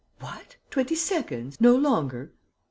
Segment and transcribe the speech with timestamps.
[0.19, 0.55] "What!
[0.71, 1.61] Twenty seconds?
[1.61, 2.33] No longer?"